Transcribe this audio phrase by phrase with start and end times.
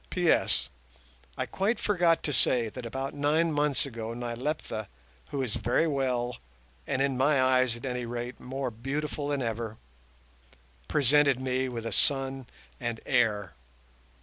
[0.09, 4.87] PS—I quite forgot to say that about nine months ago Nyleptha
[5.29, 6.37] (who is very well
[6.87, 9.77] and, in my eyes at any rate, more beautiful than ever)
[10.87, 12.47] presented me with a son
[12.79, 13.53] and heir.